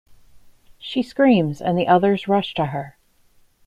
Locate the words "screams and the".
1.03-1.87